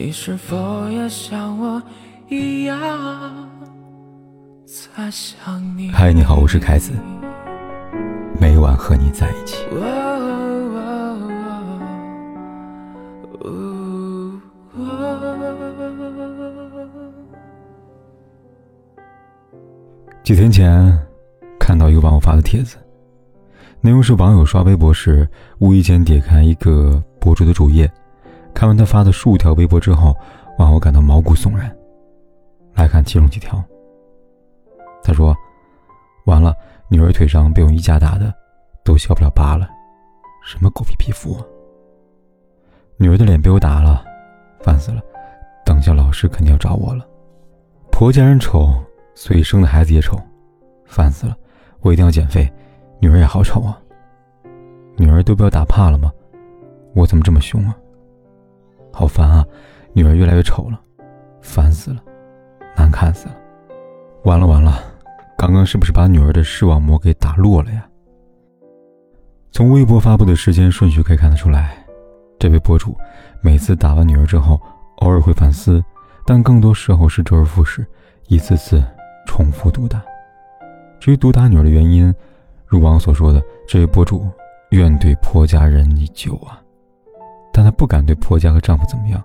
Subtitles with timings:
[0.00, 1.82] 你是否也像我
[2.28, 2.78] 一样
[4.64, 5.90] 在想你？
[5.90, 6.92] 嗨，你好，我是凯子，
[8.40, 9.64] 每晚和你在一起。
[20.22, 20.96] 几天前，
[21.58, 22.76] 看到一个网友发的帖子，
[23.80, 25.28] 内容是网友刷微博时
[25.58, 27.90] 无意间点开一个博主的主页。
[28.58, 30.12] 看完他发的数条微博之后，
[30.58, 31.72] 网友感到毛骨悚然。
[32.74, 33.62] 来看其中几条。
[35.00, 35.32] 他说
[36.26, 36.52] ：“完了，
[36.88, 38.34] 女儿腿上被我一架打的，
[38.82, 39.68] 都消不了疤了，
[40.44, 41.44] 什么狗屁皮肤啊！
[42.96, 44.04] 女儿的脸被我打了，
[44.60, 45.00] 烦死了，
[45.64, 47.06] 等下老师肯定要找我了。
[47.92, 48.74] 婆家人丑，
[49.14, 50.20] 所以生的孩子也丑，
[50.84, 51.36] 烦死了，
[51.78, 52.52] 我一定要减肥。
[52.98, 53.80] 女儿也好丑啊，
[54.96, 56.10] 女儿都被我打怕了吗？
[56.96, 57.76] 我怎么这么凶啊？”
[58.92, 59.44] 好烦啊！
[59.92, 60.80] 女儿越来越丑了，
[61.40, 62.02] 烦死了，
[62.76, 63.34] 难看死了！
[64.24, 64.82] 完了完了，
[65.36, 67.84] 刚刚是不是把女儿的视网膜给打落了呀？
[69.50, 71.84] 从微博发布的时间顺序可以看得出来，
[72.38, 72.96] 这位博主
[73.40, 74.60] 每次打完女儿之后，
[74.98, 75.82] 偶尔会反思，
[76.26, 77.84] 但更多时候是周而复始，
[78.26, 78.84] 一次次
[79.26, 80.02] 重复毒打。
[81.00, 82.14] 至于毒打女儿的原因，
[82.66, 84.28] 如网所说的，这位博主
[84.70, 86.60] 怨怼婆家人已久啊。
[87.52, 89.22] 但她不敢对婆家和丈夫怎么样，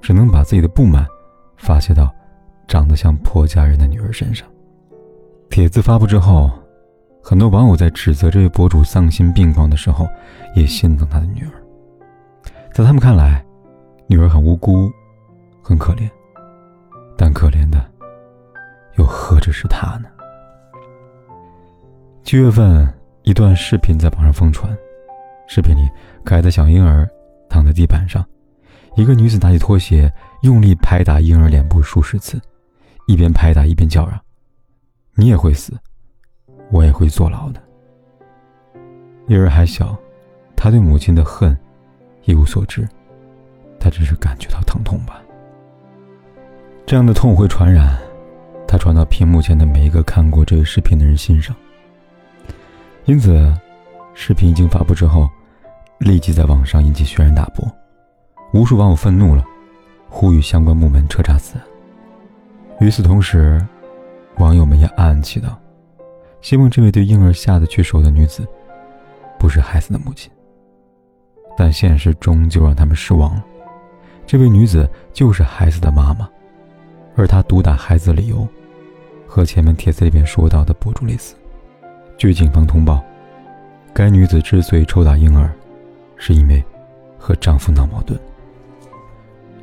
[0.00, 1.06] 只能把自己的不满
[1.56, 2.12] 发泄到
[2.66, 4.48] 长得像婆家人的女儿身上。
[5.48, 6.50] 帖子发布之后，
[7.22, 10.08] 很多网友在指责这位博主丧心病狂的时候，
[10.54, 11.52] 也心疼他的女儿。
[12.72, 13.44] 在他们看来，
[14.06, 14.90] 女儿很无辜，
[15.60, 16.08] 很可怜，
[17.16, 17.84] 但可怜的
[18.96, 20.08] 又何止是她呢？
[22.22, 22.88] 七月份，
[23.22, 24.72] 一段视频在网上疯传，
[25.48, 25.88] 视频里
[26.24, 27.08] 可爱的小婴儿。
[27.50, 28.24] 躺在地板上，
[28.96, 30.10] 一个女子拿起拖鞋，
[30.42, 32.40] 用力拍打婴儿脸部数十次，
[33.06, 34.18] 一边拍打一边叫嚷
[35.14, 35.76] ：“你也会死，
[36.70, 37.60] 我也会坐牢的。”
[39.28, 39.94] 婴儿还小，
[40.56, 41.54] 他对母亲的恨
[42.24, 42.88] 一无所知，
[43.78, 45.20] 他只是感觉到疼痛吧。
[46.86, 47.98] 这样的痛会传染，
[48.66, 51.54] 他传到屏幕前的每一个看过这个视频的人心上。
[53.06, 53.52] 因此，
[54.14, 55.28] 视频一经发布之后。
[56.00, 57.70] 立即在网上引起轩然大波，
[58.54, 59.44] 无数网友愤怒了，
[60.08, 61.64] 呼吁相关部门彻查此案。
[62.80, 63.60] 与此同时，
[64.38, 65.48] 网友们也暗暗祈祷，
[66.40, 68.48] 希望这位对婴儿下得去手的女子，
[69.38, 70.32] 不是孩子的母亲。
[71.54, 73.44] 但现实终究让他们失望了，
[74.26, 76.26] 这位女子就是孩子的妈妈，
[77.14, 78.48] 而她毒打孩子的理由，
[79.26, 81.34] 和前面帖子里边说到的博主类似。
[82.16, 83.04] 据警方通报，
[83.92, 85.52] 该女子之所以抽打婴儿。
[86.20, 86.62] 是因为
[87.18, 88.16] 和丈夫闹矛盾。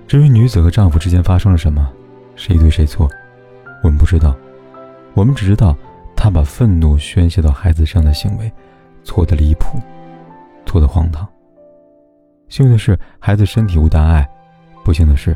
[0.07, 1.90] 至于女子和丈夫之间发生了什么，
[2.35, 3.09] 谁对谁错，
[3.84, 4.35] 我们不知道。
[5.13, 5.78] 我们只知道，
[6.16, 8.51] 她把愤怒宣泄到孩子上的行为，
[9.03, 9.79] 错的离谱，
[10.66, 11.28] 错的荒唐。
[12.50, 14.25] 幸运的是，孩子身体无大碍；
[14.84, 15.35] 不幸的是，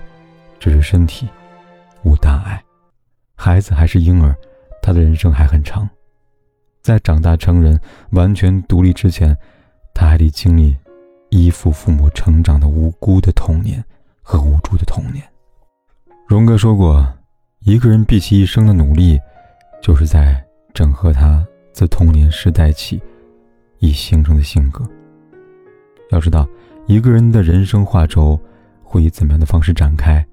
[0.60, 1.28] 只是身体
[2.04, 2.64] 无大碍。
[3.36, 4.36] 孩子还是婴儿，
[4.82, 5.88] 他的人生还很长，
[6.82, 7.80] 在长大成人、
[8.12, 9.36] 完全独立之前，
[9.94, 10.78] 他还得经历。
[11.32, 13.84] 依附父母成长的无辜的童年
[14.22, 15.24] 和无助的童年。
[16.28, 17.06] 荣哥说过，
[17.60, 19.20] 一个人毕其一生的努力，
[19.82, 20.44] 就是在
[20.74, 23.02] 整合他自童年时代起
[23.80, 24.86] 已形成的性格。
[26.12, 26.48] 要知道，
[26.86, 28.38] 一个人的人生画轴
[28.84, 30.26] 会以怎么样的方式展开，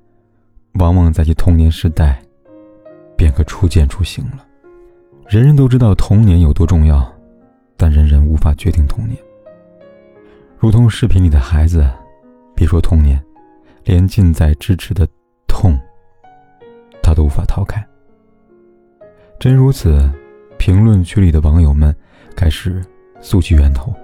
[0.74, 2.20] 往往在其童年时代
[3.16, 4.44] 便可初见雏形了。
[5.28, 7.08] 人人都知道童年有多重要，
[7.76, 9.16] 但人人无法决定童年。
[10.60, 11.88] 如同视频里的孩子，
[12.52, 13.24] 别说童年，
[13.84, 15.06] 连近在咫尺的
[15.46, 15.78] 痛，
[17.00, 17.80] 他都无法逃开。
[19.38, 20.10] 真如此，
[20.58, 21.94] 评论区里的网友们
[22.34, 22.84] 开始
[23.20, 23.94] 溯及源头，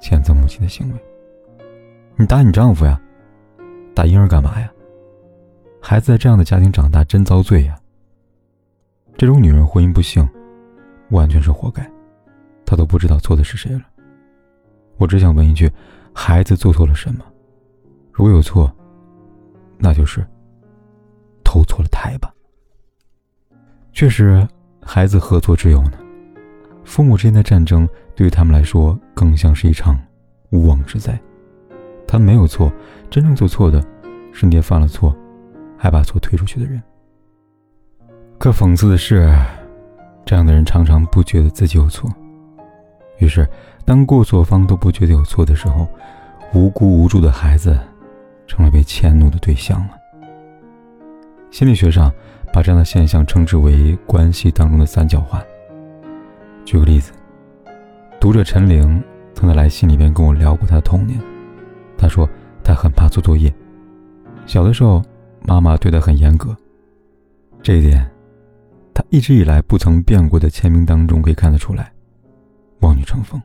[0.00, 0.98] 谴责母亲的行为。
[2.16, 3.00] 你打你丈夫呀？
[3.94, 4.68] 打婴儿干嘛呀？
[5.80, 7.78] 孩子在这样的家庭长大，真遭罪呀！
[9.16, 10.28] 这种女人婚姻不幸，
[11.10, 11.88] 完全是活该，
[12.66, 13.82] 她都不知道错的是谁了。
[15.02, 15.68] 我只想问一句：
[16.14, 17.24] 孩子做错了什么？
[18.12, 18.72] 如果有错，
[19.76, 20.24] 那就是
[21.42, 22.32] 投错了胎吧。
[23.92, 24.46] 确实，
[24.80, 25.98] 孩子何错之有呢？
[26.84, 29.98] 父母之间的战争对于他们来说，更像是一场
[30.50, 31.20] 无妄之灾。
[32.06, 32.72] 他没有错，
[33.10, 33.84] 真正做错的
[34.32, 35.12] 是那些犯了错
[35.76, 36.80] 还把错推出去的人。
[38.38, 39.28] 可讽刺的是，
[40.24, 42.08] 这样的人常常不觉得自己有错。
[43.18, 43.48] 于是，
[43.92, 45.86] 当过错方都不觉得有错的时候，
[46.54, 47.78] 无辜无助的孩子
[48.46, 49.90] 成了被迁怒的对象了。
[51.50, 52.10] 心理学上
[52.54, 55.44] 把这样的现象称之为关系当中的三角化。
[56.64, 57.12] 举个例子，
[58.18, 59.04] 读者陈玲
[59.34, 61.20] 曾在来信里边跟我聊过她的童年。
[61.98, 62.26] 她说
[62.64, 63.52] 她很怕做作业，
[64.46, 65.02] 小的时候
[65.42, 66.56] 妈妈对她很严格，
[67.62, 68.10] 这一点
[68.94, 71.92] 她一直以来不曾变过的签名当中可以看得出来，
[72.80, 73.38] 望女成凤。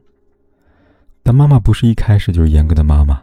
[1.28, 3.22] 但妈妈不是一开始就是严格的妈妈，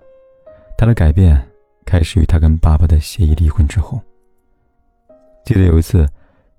[0.76, 1.42] 她的改变
[1.86, 3.98] 开始于她跟爸爸的协议离婚之后。
[5.42, 6.06] 记得有一次，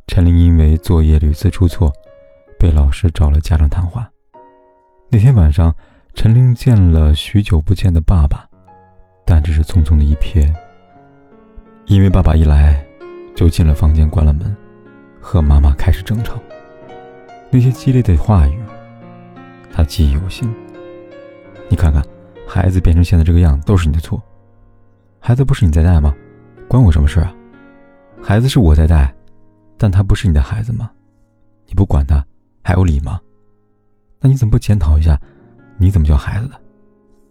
[0.08, 1.94] 陈琳因为作业屡次出错，
[2.58, 4.10] 被老师找了家长谈话。
[5.12, 5.72] 那天晚上，
[6.16, 8.50] 陈琳见了许久不见的爸爸，
[9.24, 10.52] 但只是匆匆的一瞥。
[11.86, 12.84] 因为爸爸一来，
[13.36, 14.58] 就进了房间，关了门，
[15.22, 16.42] 和妈妈开始争吵。
[17.52, 18.60] 那些激烈的话语，
[19.72, 20.52] 他记忆犹新。
[21.70, 22.04] 你看看，
[22.48, 24.22] 孩子变成现在这个样子都是你的错。
[25.20, 26.16] 孩子不是你在带吗？
[26.68, 27.34] 关我什么事啊？
[28.22, 29.14] 孩子是我在带，
[29.78, 30.92] 但他不是你的孩子吗？
[31.68, 32.24] 你不管他，
[32.64, 33.20] 还有理吗？
[34.20, 35.20] 那你怎么不检讨一下，
[35.78, 36.62] 你怎么教孩子的？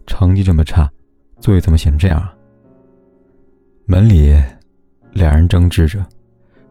[0.05, 0.91] 成绩这么差，
[1.39, 2.35] 作业怎么写成这样啊？
[3.85, 4.35] 门里，
[5.13, 6.05] 两人争执着，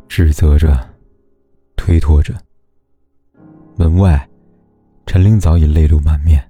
[0.08, 0.78] 指责着，
[1.76, 2.34] 推脱着。
[3.76, 4.28] 门外，
[5.06, 6.42] 陈玲早已泪流满面。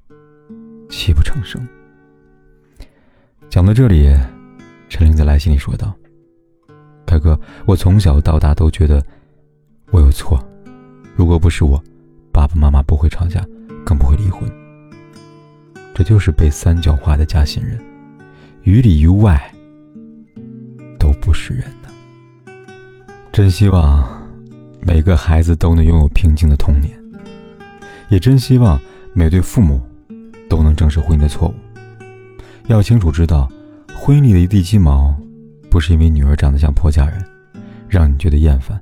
[0.96, 1.60] 泣不成声。
[3.50, 4.08] 讲到这里，
[4.88, 5.92] 陈琳在来信里说道
[7.04, 9.04] ：“凯哥，我从小到大都觉得
[9.90, 10.42] 我有错，
[11.16, 11.82] 如果不是我，
[12.32, 13.44] 爸爸妈妈不会吵架，
[13.84, 14.48] 更不会离婚。
[15.94, 17.76] 这就是被三角化的假信任，
[18.62, 19.52] 于里于外
[20.98, 22.52] 都不是人的。
[23.32, 24.26] 真希望
[24.80, 26.96] 每个孩子都能拥有平静的童年，
[28.08, 28.80] 也真希望
[29.12, 29.82] 每对父母。”
[30.54, 31.54] 都能正视婚姻的错误，
[32.68, 33.50] 要清楚知道，
[33.92, 35.12] 婚姻里的一地鸡毛，
[35.68, 37.20] 不是因为女儿长得像婆家人，
[37.88, 38.78] 让你觉得厌烦；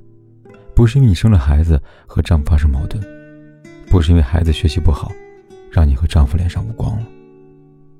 [0.75, 3.01] 不是因为你生了孩子和丈夫发生矛盾；
[3.89, 5.11] 不是因为孩子学习不好，
[5.71, 7.07] 让你和丈夫脸上无光了。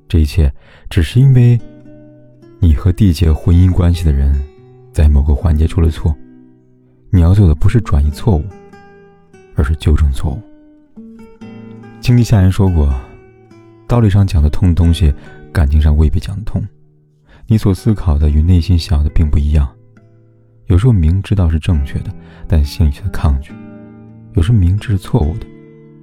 [0.07, 0.53] 这一切，
[0.87, 1.59] 只是因为，
[2.59, 4.39] 你和缔结婚姻关系的人，
[4.91, 6.15] 在某个环节出了错。
[7.09, 8.45] 你要做的不是转移错误，
[9.55, 10.39] 而是纠正错误。
[11.99, 12.93] 经济下人说过。
[13.87, 15.13] 道理上讲得通的东西，
[15.51, 16.61] 感情上未必讲得通。
[17.45, 19.69] 你所思考的与内心想的并不一样。
[20.67, 22.11] 有时候明知道是正确的，
[22.47, 23.51] 但心里却抗拒；
[24.33, 25.45] 有时明知是错误的，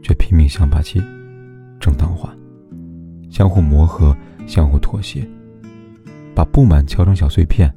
[0.03, 1.03] 却拼命想把其
[1.81, 2.33] 正当化。
[3.31, 4.15] 相互磨合，
[4.47, 5.27] 相互妥协，
[6.35, 7.73] 把不满敲成小碎片，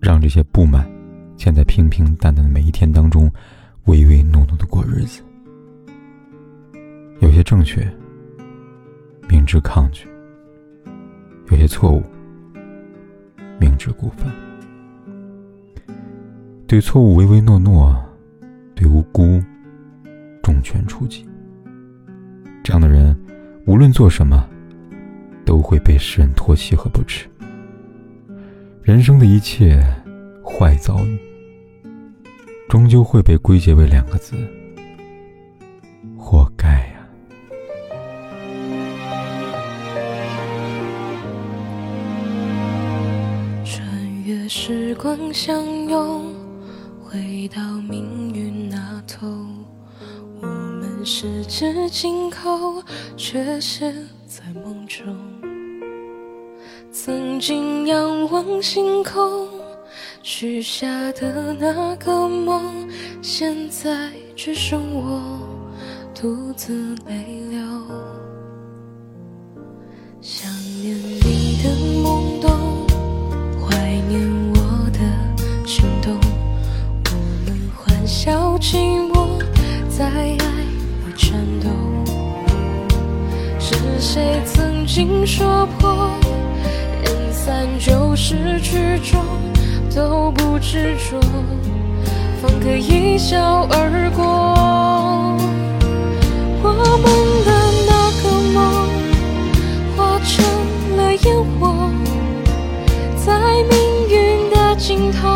[0.00, 0.86] 让这些不满
[1.38, 3.30] 嵌在平平淡淡的每一天当中，
[3.84, 5.22] 唯唯诺诺的过日子。
[7.20, 7.88] 有些正确。
[9.36, 10.08] 明知抗拒，
[11.50, 12.00] 有些错误；
[13.60, 14.32] 明知故犯，
[16.66, 17.94] 对错误唯唯诺诺，
[18.74, 19.38] 对无辜
[20.42, 21.28] 重拳出击。
[22.64, 23.14] 这样的人，
[23.66, 24.48] 无论做什么，
[25.44, 27.28] 都会被世人唾弃和不耻。
[28.82, 29.84] 人生的一切
[30.42, 31.18] 坏遭遇，
[32.70, 34.34] 终究会被归结为两个字：
[36.16, 36.95] 活该。
[44.48, 46.32] 时光相拥，
[47.02, 49.26] 回到命运那头，
[50.40, 52.82] 我们十指紧扣，
[53.16, 53.92] 却陷
[54.26, 55.04] 在梦中。
[56.92, 59.48] 曾经仰望星空，
[60.22, 62.88] 许下的那个梦，
[63.20, 65.40] 现在只剩我
[66.14, 67.60] 独自泪流。
[70.20, 70.50] 想
[70.82, 71.70] 念你的
[78.58, 78.78] 寂
[79.12, 79.38] 寞，
[79.88, 80.38] 在爱里
[81.14, 81.68] 颤抖。
[83.58, 86.10] 是谁曾经说破，
[87.04, 89.20] 人散就是曲终，
[89.94, 91.20] 都不执着，
[92.40, 94.24] 方可一笑而过。
[96.62, 96.72] 我
[97.02, 97.04] 们
[97.44, 97.50] 的
[97.86, 97.90] 那
[98.22, 98.56] 个梦，
[99.96, 100.32] 化成
[100.96, 101.90] 了烟火，
[103.24, 103.38] 在
[103.70, 105.35] 命运的尽头。